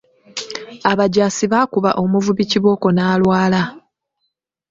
Abajaasi 0.91 1.45
baakuba 1.53 1.91
omuvubi 2.01 2.43
kibooko 2.51 2.87
n’alwala. 2.91 3.61